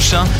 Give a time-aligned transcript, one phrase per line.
[0.00, 0.39] prochain,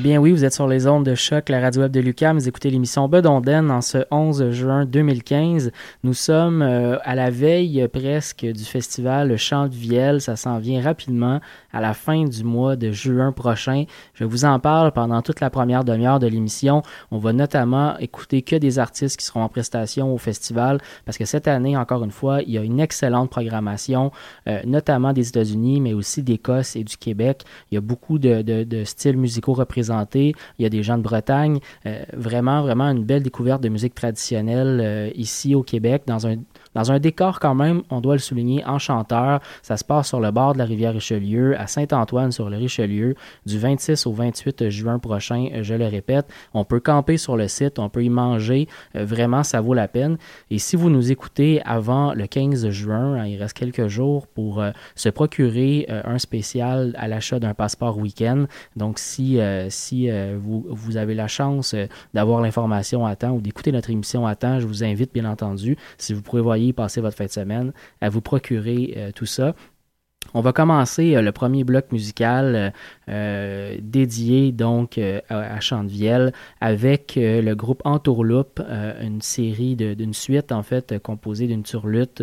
[0.00, 2.38] Bien oui, vous êtes sur les ondes de choc, la radio web de Lucam.
[2.38, 5.72] Vous écoutez l'émission Bedonden en ce 11 juin 2015.
[6.04, 10.22] Nous sommes euh, à la veille presque du festival Chant de Vielle.
[10.22, 11.40] Ça s'en vient rapidement
[11.72, 13.84] à la fin du mois de juin prochain.
[14.14, 16.82] Je vous en parle pendant toute la première demi-heure de l'émission.
[17.10, 21.26] On va notamment écouter que des artistes qui seront en prestation au festival parce que
[21.26, 24.12] cette année, encore une fois, il y a une excellente programmation,
[24.48, 27.44] euh, notamment des États-Unis, mais aussi d'Écosse et du Québec.
[27.70, 29.89] Il y a beaucoup de, de styles musicaux représentés.
[30.14, 31.58] Il y a des gens de Bretagne.
[31.86, 36.36] Euh, vraiment, vraiment une belle découverte de musique traditionnelle euh, ici au Québec dans un
[36.74, 39.40] dans un décor quand même, on doit le souligner, enchanteur.
[39.62, 43.14] Ça se passe sur le bord de la rivière Richelieu, à Saint-Antoine sur le Richelieu,
[43.46, 46.26] du 26 au 28 juin prochain, je le répète.
[46.54, 48.68] On peut camper sur le site, on peut y manger.
[48.96, 50.16] Euh, vraiment, ça vaut la peine.
[50.50, 54.60] Et si vous nous écoutez avant le 15 juin, hein, il reste quelques jours pour
[54.60, 58.46] euh, se procurer euh, un spécial à l'achat d'un passeport week-end.
[58.76, 60.08] Donc, si, si
[60.38, 61.74] vous, vous avez la chance
[62.14, 65.76] d'avoir l'information à temps ou d'écouter notre émission à temps, je vous invite, bien entendu,
[65.98, 66.22] si vous
[66.72, 69.54] passer votre fin de semaine, à vous procurer euh, tout ça.
[70.32, 72.70] On va commencer euh, le premier bloc musical euh,
[73.08, 78.60] euh, dédié donc à, à Chantevielle avec le groupe Entourloupe,
[79.00, 82.22] une série d'une suite en fait composée d'une turlute,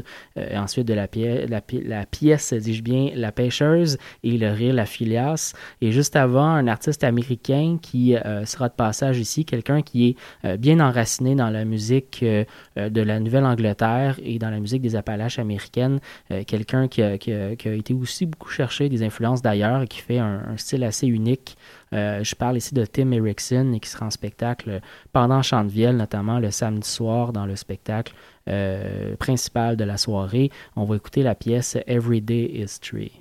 [0.55, 5.53] ensuite de la, pièce, la, pièce, dis-je bien, La Pêcheuse et le rire La Filias.
[5.81, 8.15] Et juste avant, un artiste américain qui
[8.45, 14.19] sera de passage ici, quelqu'un qui est bien enraciné dans la musique de la Nouvelle-Angleterre
[14.23, 15.99] et dans la musique des Appalaches américaines,
[16.45, 20.83] quelqu'un qui a été aussi beaucoup cherché des influences d'ailleurs et qui fait un, style
[20.83, 21.57] assez unique.
[21.93, 24.81] Euh, je parle ici de Tim Erickson qui sera en spectacle
[25.13, 28.13] pendant Chantevielle, notamment le samedi soir dans le spectacle
[28.47, 30.51] euh, principal de la soirée.
[30.75, 33.11] On va écouter la pièce Everyday History.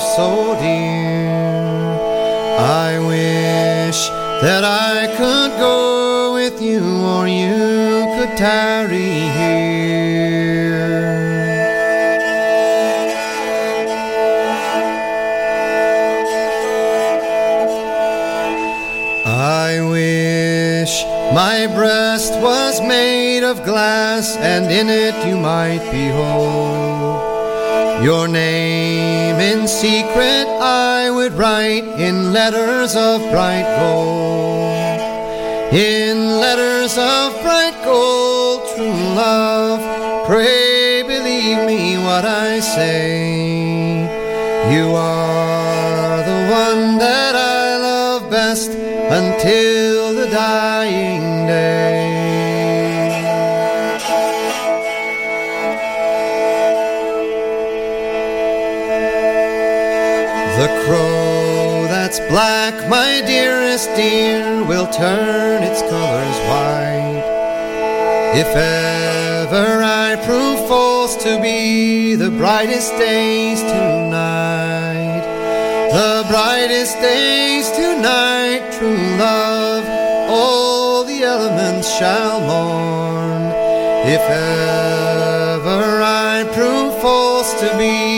[0.00, 1.30] Love so dear.
[2.58, 4.08] I wish
[4.42, 9.80] that I could go with you you, or you could tarry here.
[19.26, 21.04] I wish
[21.34, 27.30] my breast was made of glass, and in it you might behold
[28.04, 28.89] your name
[29.40, 30.46] in secret.
[30.60, 35.00] I would write in letters of bright gold,
[35.72, 39.80] in letters of bright gold, true love.
[40.26, 44.02] Pray believe me what I say.
[44.74, 51.79] You are the one that I love best until the dying day.
[62.30, 67.24] Black, my dearest dear, will turn its colors white.
[68.42, 75.22] If ever I prove false to be the brightest days tonight,
[75.90, 79.84] the brightest days tonight, true love,
[80.30, 83.42] all the elements shall mourn.
[84.06, 88.09] If ever I prove false to be,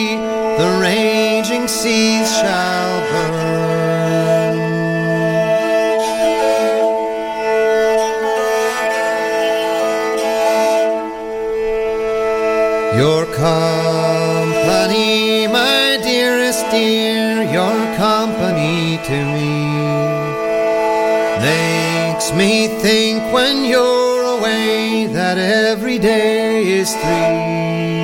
[22.42, 28.02] me think when you're away that every day is three.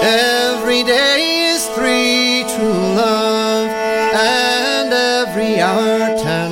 [0.00, 1.20] Every day
[1.52, 4.90] is three, true love, and
[5.20, 6.50] every hour ten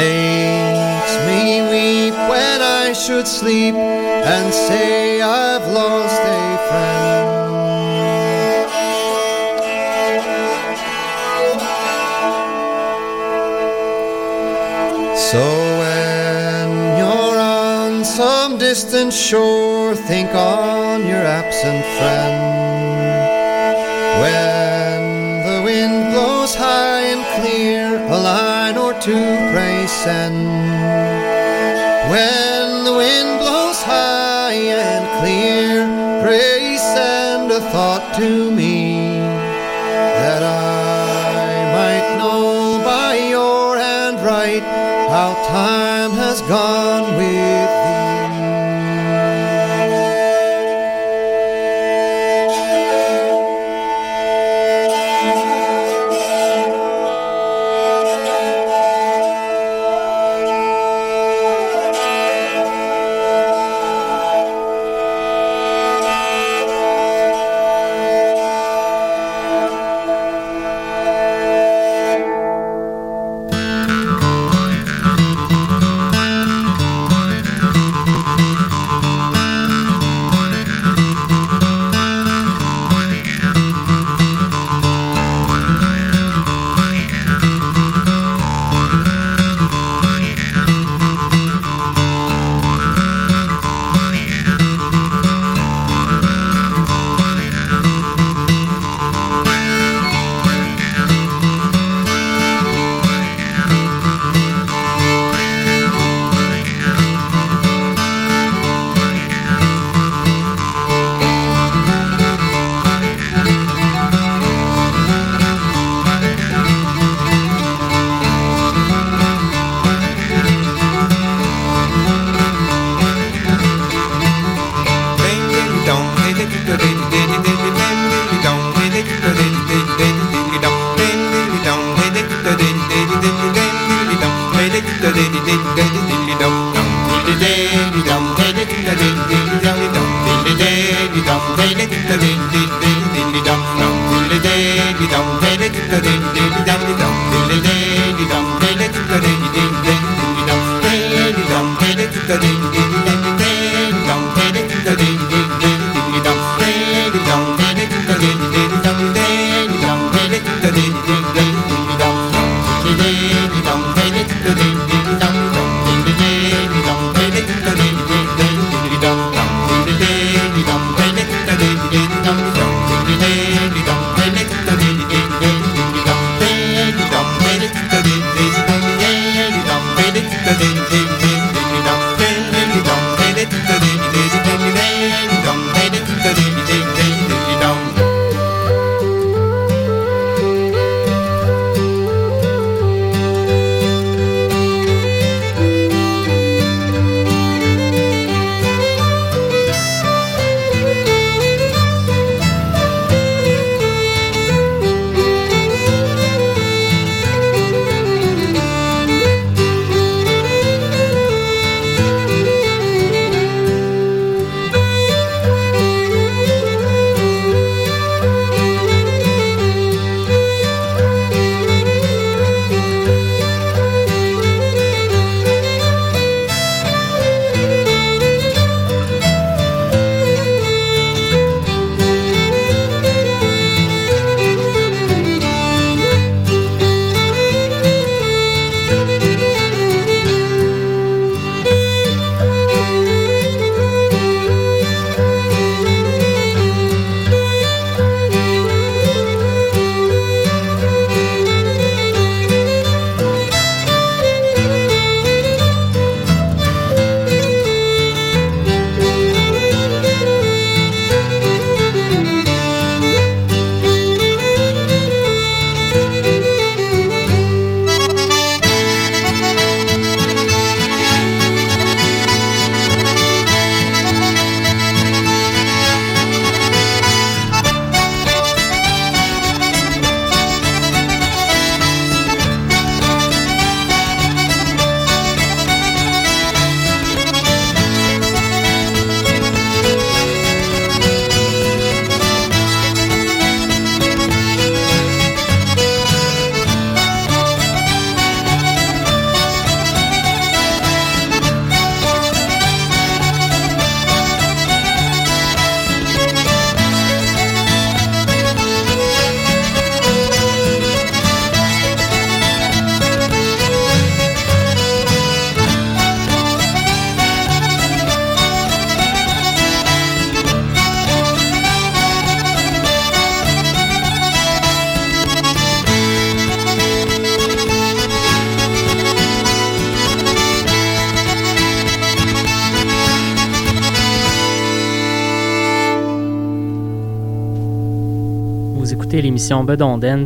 [0.00, 1.42] makes me
[1.72, 5.41] weep when I should sleep and say I've
[19.02, 22.38] distant shore, think on your absent friend.
[24.22, 30.46] When the wind blows high and clear, a line or two pray send.
[32.10, 32.51] When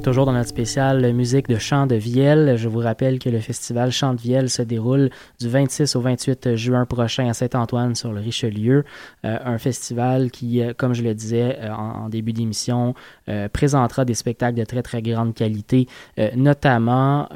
[0.03, 2.57] toujours dans notre spécial musique de chant de Vielle.
[2.57, 6.55] Je vous rappelle que le festival Chant de Vielle se déroule du 26 au 28
[6.55, 8.85] juin prochain à Saint-Antoine sur le Richelieu.
[9.25, 12.95] Euh, un festival qui, euh, comme je le disais euh, en, début d'émission,
[13.53, 15.87] présentera des spectacles de très très grande qualité,
[16.35, 17.29] notamment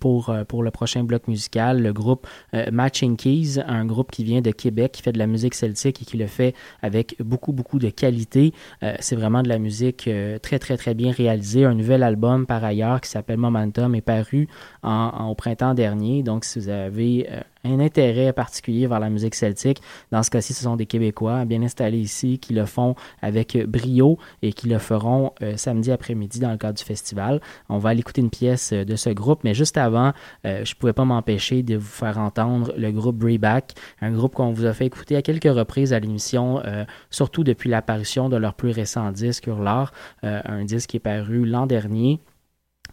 [0.00, 2.26] pour, pour le prochain bloc musical, le groupe
[2.72, 6.04] Matching Keys, un groupe qui vient de Québec, qui fait de la musique celtique et
[6.04, 8.52] qui le fait avec beaucoup beaucoup de qualité.
[9.00, 10.08] C'est vraiment de la musique
[10.42, 11.64] très très, très, bien réalisé.
[11.64, 14.48] Un nouvel album, par ailleurs, qui s'appelle Momentum, est paru
[14.82, 16.22] en, au printemps dernier.
[16.22, 19.80] Donc, si vous avez euh, un intérêt particulier vers la musique celtique.
[20.10, 24.18] Dans ce cas-ci, ce sont des Québécois bien installés ici qui le font avec brio
[24.42, 27.40] et qui le feront euh, samedi après-midi dans le cadre du festival.
[27.68, 30.12] On va aller écouter une pièce euh, de ce groupe, mais juste avant,
[30.44, 34.52] je ne pouvais pas m'empêcher de vous faire entendre le groupe Breback, un groupe qu'on
[34.52, 36.62] vous a fait écouter à quelques reprises à l'émission,
[37.10, 41.66] surtout depuis l'apparition de leur plus récent disque Hurlard, un disque qui est paru l'an
[41.66, 42.20] dernier.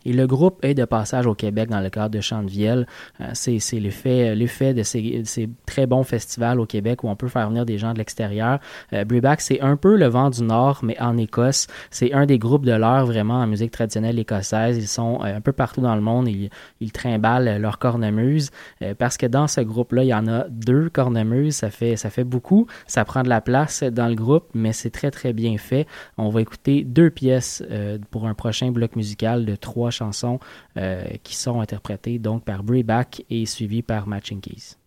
[0.05, 2.87] Et le groupe est de passage au Québec dans le cadre de Chant de Vielle.
[3.21, 7.49] Euh, c'est l'effet de ces, ces, très bons festivals au Québec où on peut faire
[7.49, 8.59] venir des gens de l'extérieur.
[8.93, 9.03] Euh,
[9.39, 11.67] c'est un peu le vent du Nord, mais en Écosse.
[11.89, 14.77] C'est un des groupes de l'heure vraiment en musique traditionnelle écossaise.
[14.77, 16.27] Ils sont euh, un peu partout dans le monde.
[16.27, 16.49] Ils,
[16.79, 20.89] ils trimballent leur cornemuse euh, parce que dans ce groupe-là, il y en a deux
[20.89, 21.55] cornemuses.
[21.55, 22.67] Ça fait, ça fait beaucoup.
[22.87, 25.87] Ça prend de la place dans le groupe, mais c'est très, très bien fait.
[26.17, 27.63] On va écouter deux pièces
[28.11, 30.39] pour un prochain bloc musical de trois chansons
[30.77, 34.77] euh, qui sont interprétées donc par Breback et suivies par Matching Keys.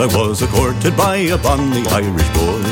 [0.00, 2.62] I was courted by a bonny Irish boy.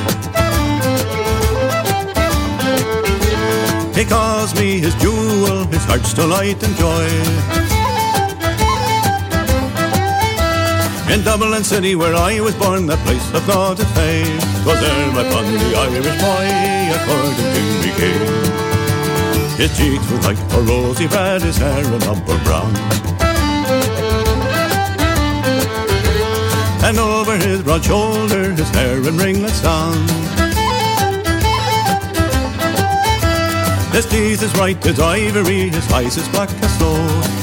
[3.99, 7.09] He calls me his jewel, his heart's delight and joy.
[11.13, 15.11] In Dublin City where I was born, that place of thought and faith, was there
[15.11, 16.47] my bonny Irish boy,
[16.95, 18.47] according to me king.
[19.59, 23.16] His cheeks were like a rosy red, his hair an upper brown.
[26.87, 30.07] And over his broad shoulder, his hair in ringlets down.
[33.91, 36.95] His teeth is white as ivory, his eyes is black as snow.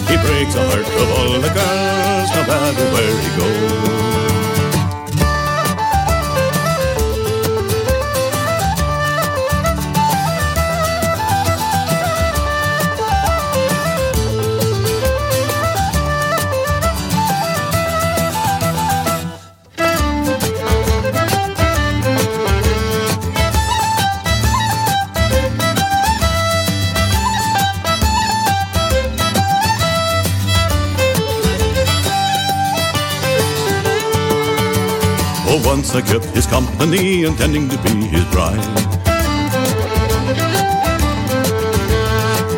[0.08, 4.13] He breaks the heart of all the girls, no matter where he goes.
[35.64, 38.60] Once I kept his company, intending to be his bride.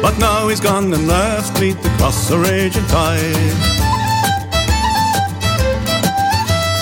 [0.02, 3.86] But now he's gone and left me to cross a raging tide.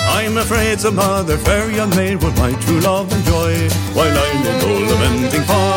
[0.08, 4.60] I'm afraid some other fair young maid would my true love enjoy, while I may
[4.60, 5.74] go lamenting for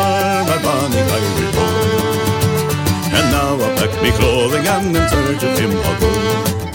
[0.48, 2.08] my bonny Irish boy.
[3.16, 6.67] And now I pack me clothing and in search of him I'll go.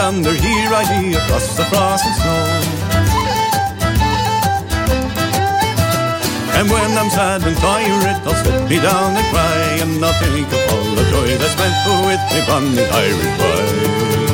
[0.00, 2.44] Yonder, here I be across the frost and snow.
[6.58, 10.48] And when I'm sad and tired, I'll sit me down and cry, and I'll think
[10.56, 11.76] of all the joy that's spent
[12.08, 14.29] with me bonny Irish boy.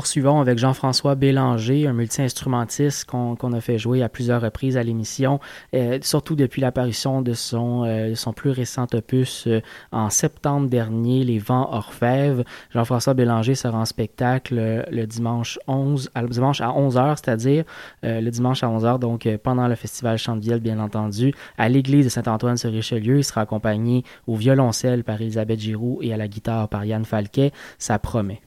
[0.00, 5.40] Poursuivons avec Jean-François Bélanger, un multi-instrumentiste qu'on a fait jouer à plusieurs reprises à l'émission,
[5.74, 9.60] euh, surtout depuis l'apparition de son, euh, son plus récent opus euh,
[9.92, 12.44] en septembre dernier, Les Vents Orfèvres.
[12.70, 17.64] Jean-François Bélanger sera en spectacle le dimanche 11, à, dimanche à 11h, c'est-à-dire
[18.02, 23.18] le dimanche à 11h, donc pendant le festival Chante-Vielle, bien entendu, à l'église de Saint-Antoine-sur-Richelieu.
[23.18, 27.52] Il sera accompagné au violoncelle par Elisabeth Giroux et à la guitare par Yann Falquet.
[27.76, 28.40] Ça promet.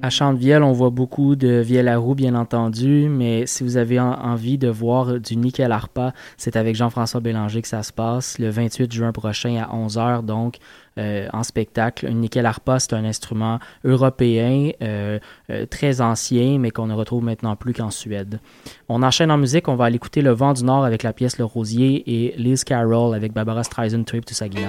[0.00, 4.00] De vielle, on voit beaucoup de vielle à roue, bien entendu, mais si vous avez
[4.00, 8.50] envie de voir du nickel harpa, c'est avec Jean-François Bélanger que ça se passe le
[8.50, 10.56] 28 juin prochain à 11h, donc
[10.98, 12.06] euh, en spectacle.
[12.06, 15.18] Un nickel harpa, c'est un instrument européen euh,
[15.50, 18.40] euh, très ancien, mais qu'on ne retrouve maintenant plus qu'en Suède.
[18.88, 21.38] On enchaîne en musique, on va aller écouter Le Vent du Nord avec la pièce
[21.38, 24.68] Le Rosier et Liz Carroll avec Barbara Streisand Trip to Sagina.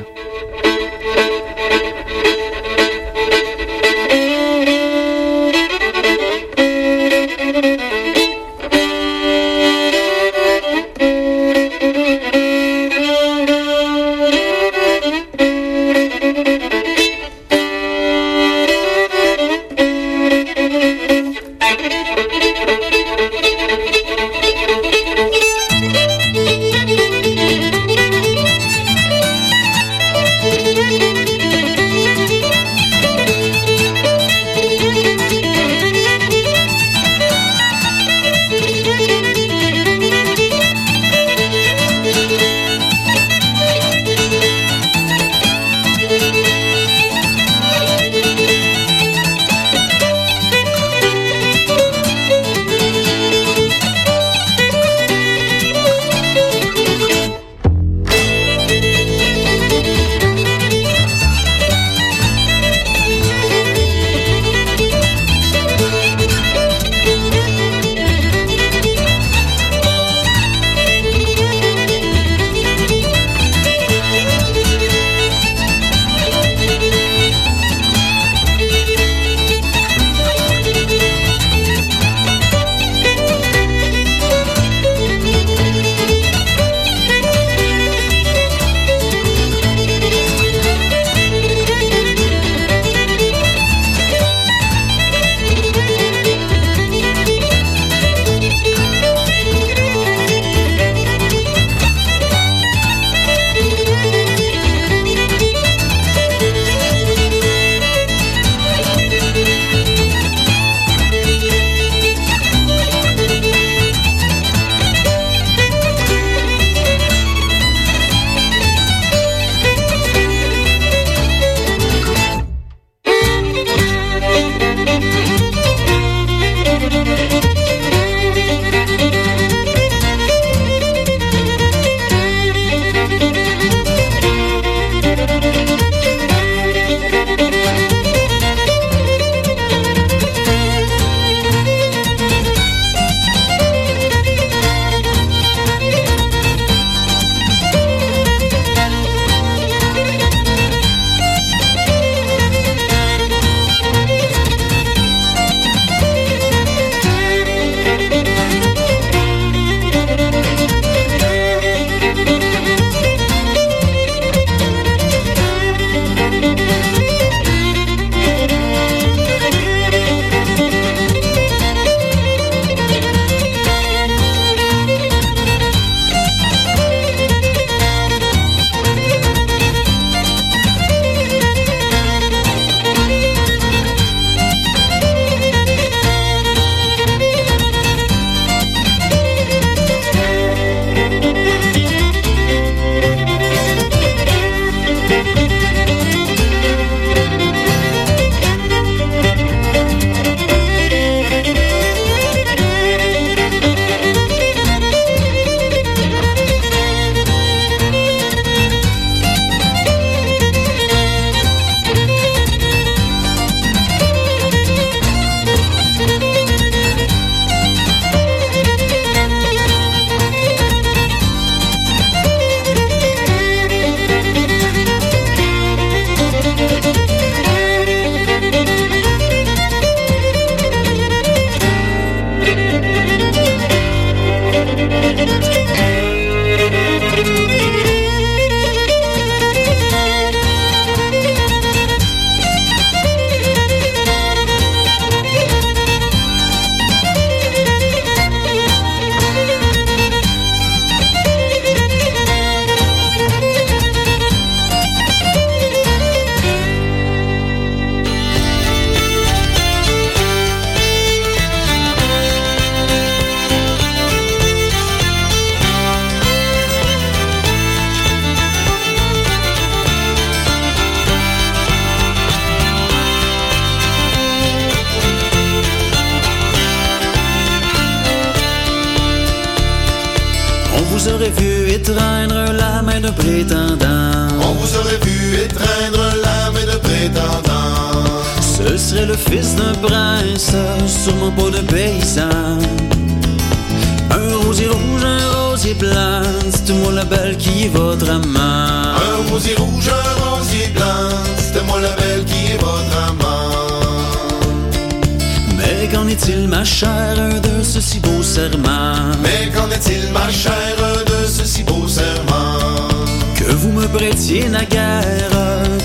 [314.12, 315.32] Prêtiez naguère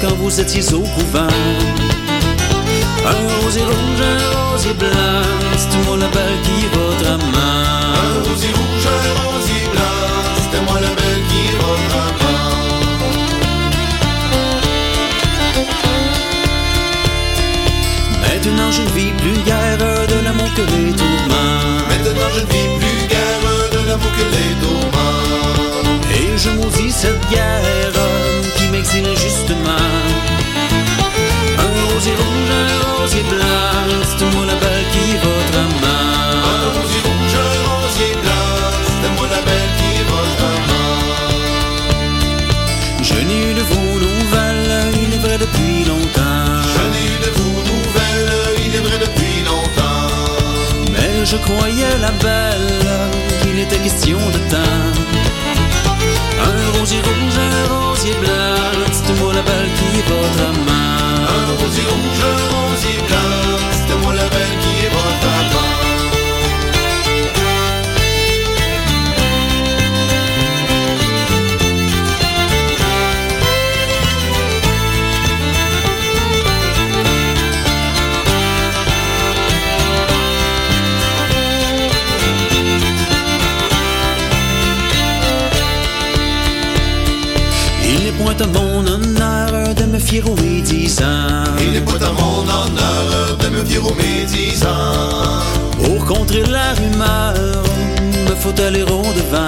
[0.00, 1.36] quand vous étiez au couvent.
[3.12, 5.22] Un rosier rouge, un rosier blanc,
[5.56, 7.62] c'était-moi la belle qui votre amant.
[8.02, 9.98] Un rosier rouge, un rosier blanc,
[10.42, 12.56] c'était moi la belle qui votre amant.
[18.22, 19.78] Maintenant je ne vis plus guère
[20.12, 21.60] de l'amour que les tourments.
[21.90, 23.42] Maintenant je ne vis plus guère
[23.74, 25.55] de l'amour que les tourments.
[26.36, 27.62] Je maudis cette guerre
[28.56, 29.86] qui m'exile justement.
[31.58, 33.72] Un rosier rouge, un rosier blanc,
[34.02, 36.12] c'est moi la belle qui est votre amant.
[36.52, 38.48] Un rosier rouge, un rosier blanc,
[39.00, 41.00] c'est moi la belle qui est votre amant.
[43.02, 46.62] Je n'ai eu de vos nouvelles, il est vrai depuis longtemps.
[46.74, 48.34] Je n'ai eu de vos nouvelles,
[48.66, 50.10] il est vrai depuis longtemps.
[50.92, 52.84] Mais je croyais la belle
[53.42, 55.05] qu'il était question de temps.
[56.38, 61.24] Un rosier rouge, un rosier blanc, dites-moi la belle qui est votre amant.
[61.34, 65.95] Un rosier rouge, un rosier blanc, dites-moi la belle qui est votre amant.
[88.36, 91.44] Point à mon honneur de me fier aux médisants.
[91.60, 95.40] Il n'est pas à mon honneur de me fier aux médisants.
[95.82, 97.62] Pour contrer la rumeur,
[98.28, 99.46] me faut aller au devant.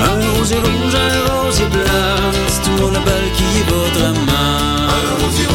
[0.00, 4.88] Un rosier rouge, un rosier blanc, c'est moi la belle qui est votre amant.
[4.88, 5.46] Un rosier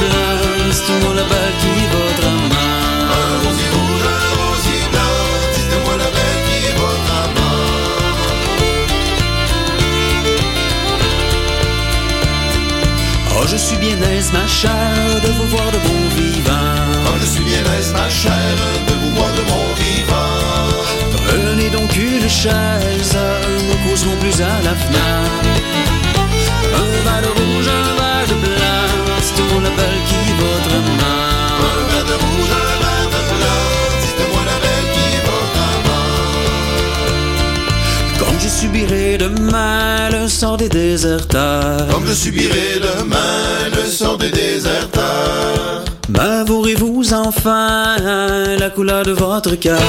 [0.00, 2.54] rosier blanc, c'est moi la belle qui votre amant.
[3.18, 5.16] Un rosier rouge, un rosier blanc,
[5.54, 7.66] dites-moi la belle qui votre amant.
[13.36, 16.76] Oh, je suis bien aise, ma chère, de vous voir de bon vivant.
[17.06, 20.68] Oh, je suis bien aise, ma chère, de vous voir de bon vivant.
[21.26, 23.16] Prenez donc une chaise,
[23.68, 25.48] nous causerons plus à la fenêtre.
[26.74, 28.59] Un verre rouge, un verre de moi
[29.62, 31.20] la belle qui votre amant.
[31.68, 33.64] Un verre de rouge, un verre de blanc,
[34.02, 36.10] dites-moi la belle qui votre amant.
[38.18, 41.86] Comme je subirai demain le sort des déserteurs.
[41.92, 45.84] Comme je subirai demain le sort des déserteurs.
[46.08, 47.96] M'avouerez-vous enfin
[48.58, 49.80] la couleur de votre cœur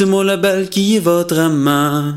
[0.00, 2.14] blanc, dites-moi la belle qui est votre amant.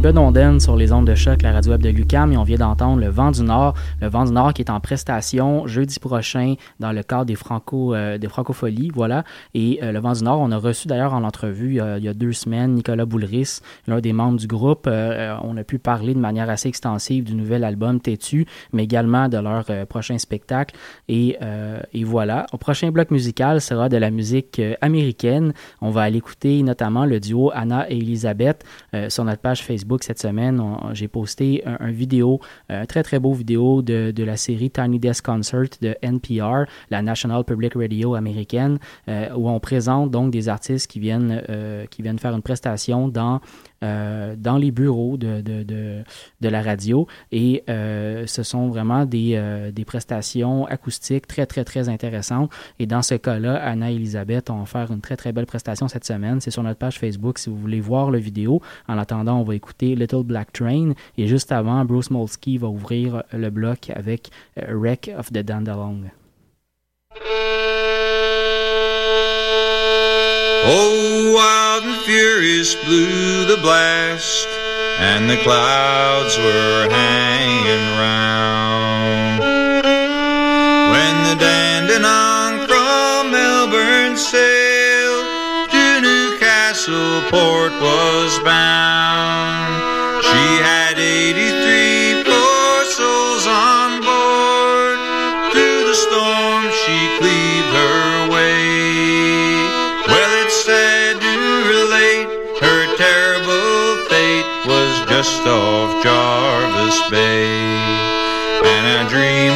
[0.00, 3.02] Bedonden sur les ondes de choc, la radio web de Lucam, et on vient d'entendre
[3.02, 3.74] Le Vent du Nord.
[4.00, 7.94] Le Vent du Nord qui est en prestation jeudi prochain dans le cadre des, Franco,
[7.94, 9.24] euh, des Francopholies, voilà.
[9.52, 12.14] Et euh, Le Vent du Nord, on a reçu d'ailleurs en entrevue il y a
[12.14, 14.86] deux semaines Nicolas Boulris, l'un des membres du groupe.
[14.86, 19.28] Euh, on a pu parler de manière assez extensive du nouvel album Têtu, mais également
[19.28, 20.76] de leur prochain spectacle.
[21.08, 21.36] Et,
[21.92, 22.46] et, voilà.
[22.52, 25.52] Au prochain bloc musical sera de la musique américaine.
[25.82, 28.64] On va aller écouter notamment le duo Anna et Elisabeth
[29.08, 30.62] sur notre page Facebook cette semaine,
[30.92, 35.24] j'ai posté un, vidéo, un très très beau vidéo de, de, la série Tiny Desk
[35.24, 38.78] Concert de NPR, la National Public Radio américaine,
[39.08, 43.08] euh, où on présente donc des artistes qui viennent, euh, qui viennent faire une prestation
[43.08, 43.40] dans
[43.82, 47.06] euh, dans les bureaux de, de, la radio.
[47.32, 52.52] Et euh, ce sont vraiment des, euh, des, prestations acoustiques très, très, très intéressantes.
[52.78, 56.04] Et dans ce cas-là, Anna et Elisabeth ont offert une très, très belle prestation cette
[56.04, 56.40] semaine.
[56.42, 58.60] C'est sur notre page Facebook si vous voulez voir le vidéo.
[58.86, 60.92] En attendant, on va écouter Little Black Train.
[61.16, 66.10] Et juste avant, Bruce Molsky va ouvrir le bloc avec Wreck of the Dandalong.
[70.62, 74.46] Oh, wild and furious blew the blast,
[74.98, 79.40] and the clouds were hanging round.
[80.92, 91.59] When the Dandenong from Melbourne sailed to Newcastle port was bound, she had 83
[105.40, 107.46] west of Jarvis Bay,
[108.64, 109.49] and I dream.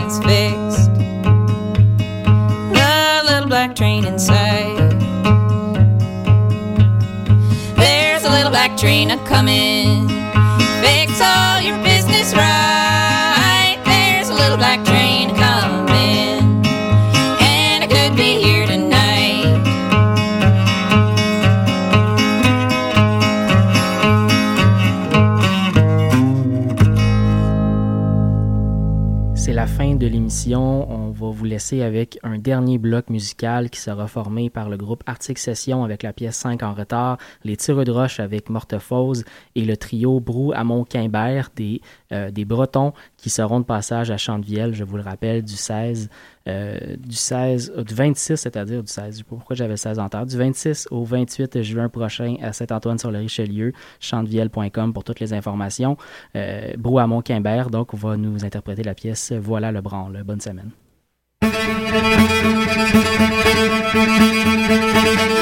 [0.00, 0.47] It's fair.
[31.72, 36.12] avec un dernier bloc musical qui sera formé par le groupe Arctic Session avec la
[36.12, 39.24] pièce 5 en retard, les Tireux de Roche avec Mortefose
[39.56, 41.50] et le trio Brou Amon Quimbert
[42.12, 46.08] euh, des, Bretons qui seront de passage à Chantevielle, je vous le rappelle, du 16,
[46.46, 49.98] euh, du 16, euh, du 26, c'est-à-dire du 16, je sais pas pourquoi j'avais 16
[49.98, 55.96] en tard, du 26 au 28 juin prochain à Saint-Antoine-sur-le-Richelieu, chantevielle.com pour toutes les informations.
[56.78, 60.22] Brou Amon Quimbert, donc, va nous interpréter la pièce Voilà le branle.
[60.24, 60.70] Bonne semaine.
[61.68, 61.92] Thank
[65.32, 65.37] you.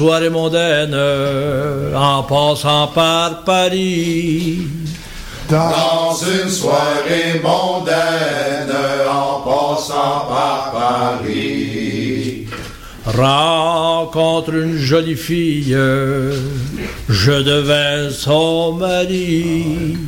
[0.00, 0.96] Soirée mondaine,
[1.94, 4.62] en passant par Paris.
[5.50, 8.72] Dans une soirée mondaine,
[9.10, 12.46] en passant par Paris.
[13.04, 15.76] Rencontre une jolie fille,
[17.10, 19.98] je devais son mari.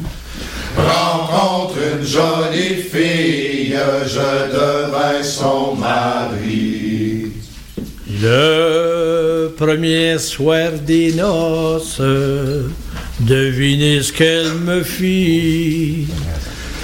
[0.75, 3.77] Rencontre une jolie fille,
[4.07, 6.92] je devais son mari.
[8.23, 12.01] Le premier soir des noces,
[13.19, 16.07] devinez ce qu'elle me fit.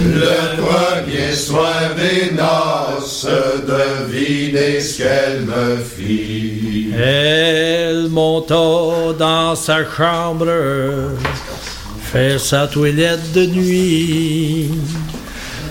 [0.01, 3.29] Le premier soir des noces,
[3.69, 6.89] devinez ce qu'elle me fit.
[7.01, 10.49] Elle monta dans sa chambre,
[12.03, 14.71] fait sa toilette de nuit.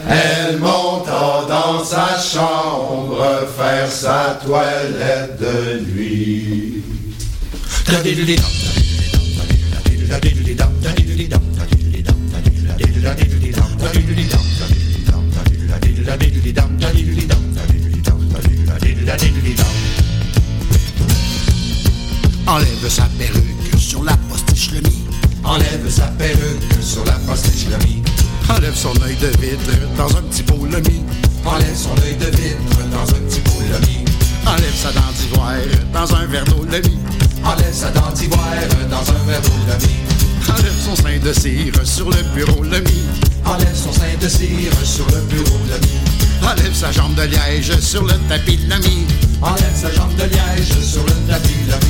[0.10, 3.24] Elle monta dans sa chambre
[3.58, 6.84] faire sa toilette de nuit.
[22.48, 24.82] Enlève sa perruque sur la postiche le.
[25.44, 28.27] Enlève sa perruque sur la postiche le.
[28.50, 31.04] Enlève son œil de vitre dans un petit pot le mit.
[31.46, 34.06] Enlève son œil de vitre dans un petit pot le mit.
[34.46, 35.54] Enlève sa dent d'ivoire
[35.94, 36.98] dans un verre d'eau le mit.
[37.44, 38.44] Enlève sa dent d'ivoire
[38.90, 40.00] dans un verre d'eau le mit.
[40.50, 43.04] Enlève son sein de cire sur le bureau le mit.
[43.46, 46.48] Enlève son sein de cire sur le bureau le mit.
[46.48, 49.06] Enlève sa jambe de liège sur le tapis de l'ami.
[49.42, 51.88] Enlève sa jambe de liège sur le tapis de l'ami.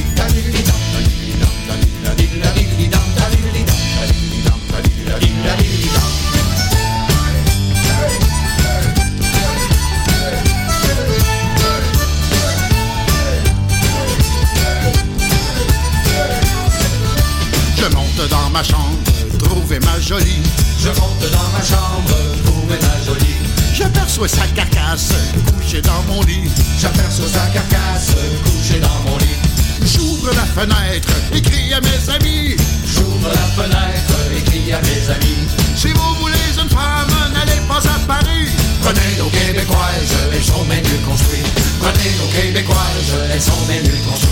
[18.18, 18.98] Monte dans ma chambre,
[19.40, 20.42] trouver ma jolie.
[20.80, 23.36] Je monte dans ma chambre, trouver ma jolie.
[23.74, 25.14] J'aperçois sa carcasse
[25.46, 26.50] couchée dans mon lit.
[26.80, 29.38] J'aperçois sa carcasse couchée dans mon lit.
[29.86, 32.56] J'ouvre la fenêtre et crie à mes amis.
[32.86, 35.48] J'ouvre la fenêtre et crie à mes amis.
[35.76, 38.48] Si vous voulez une femme, n'allez pas à Paris.
[38.82, 41.54] Prenez nos Québécoises, elles sont mieux construites.
[41.80, 44.28] Prenez nos Québécoises, elles sont mieux construites.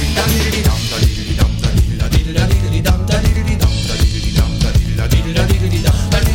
[5.25, 6.34] Au 12